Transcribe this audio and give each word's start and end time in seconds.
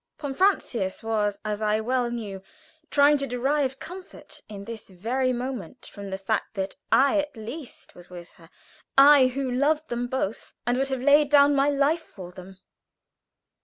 Von 0.17 0.33
Francius 0.33 1.03
was, 1.03 1.37
as 1.45 1.61
I 1.61 1.79
well 1.79 2.09
knew, 2.09 2.41
trying 2.89 3.19
to 3.19 3.27
derive 3.27 3.77
comfort 3.77 4.41
in 4.49 4.65
this 4.65 4.89
very 4.89 5.31
moment 5.31 5.85
from 5.85 6.09
the 6.09 6.17
fact 6.17 6.55
that 6.55 6.75
I 6.91 7.19
at 7.19 7.37
least 7.37 7.93
was 7.93 8.09
with 8.09 8.31
her; 8.31 8.49
I 8.97 9.27
who 9.27 9.51
loved 9.51 9.89
them 9.89 10.07
both, 10.07 10.53
and 10.65 10.75
would 10.79 10.87
have 10.87 11.03
laid 11.03 11.29
down 11.29 11.53
my 11.53 11.69
life 11.69 12.01
for 12.01 12.31
them. 12.31 12.57